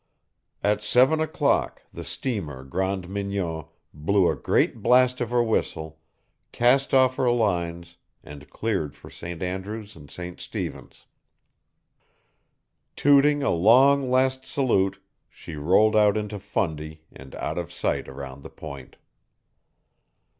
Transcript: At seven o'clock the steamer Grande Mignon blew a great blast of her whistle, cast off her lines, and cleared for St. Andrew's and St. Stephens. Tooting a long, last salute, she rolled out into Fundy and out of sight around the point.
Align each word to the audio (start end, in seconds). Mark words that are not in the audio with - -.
At 0.63 0.81
seven 0.81 1.19
o'clock 1.19 1.83
the 1.93 2.03
steamer 2.03 2.63
Grande 2.63 3.07
Mignon 3.07 3.65
blew 3.93 4.31
a 4.31 4.35
great 4.35 4.81
blast 4.81 5.21
of 5.21 5.29
her 5.29 5.43
whistle, 5.43 5.99
cast 6.51 6.91
off 6.91 7.17
her 7.17 7.29
lines, 7.29 7.97
and 8.23 8.49
cleared 8.49 8.95
for 8.95 9.11
St. 9.11 9.43
Andrew's 9.43 9.95
and 9.95 10.09
St. 10.09 10.39
Stephens. 10.41 11.05
Tooting 12.95 13.43
a 13.43 13.51
long, 13.51 14.09
last 14.09 14.43
salute, 14.43 14.99
she 15.29 15.55
rolled 15.55 15.95
out 15.95 16.17
into 16.17 16.39
Fundy 16.39 17.03
and 17.11 17.35
out 17.35 17.59
of 17.59 17.71
sight 17.71 18.07
around 18.07 18.41
the 18.41 18.49
point. 18.49 18.95